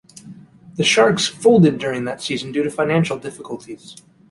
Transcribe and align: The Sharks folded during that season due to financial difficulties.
The 0.77 0.83
Sharks 0.83 1.27
folded 1.27 1.77
during 1.77 2.05
that 2.05 2.23
season 2.23 2.51
due 2.51 2.63
to 2.63 2.71
financial 2.71 3.19
difficulties. 3.19 3.97